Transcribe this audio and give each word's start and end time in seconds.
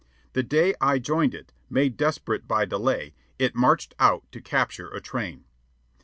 The 0.33 0.41
day 0.41 0.73
I 0.81 0.97
joined 0.97 1.35
it, 1.35 1.53
made 1.69 1.95
desperate 1.95 2.47
by 2.47 2.65
delay, 2.65 3.13
it 3.37 3.53
marched 3.53 3.93
out 3.99 4.23
to 4.31 4.41
capture 4.41 4.89
a 4.89 4.99
train. 4.99 5.43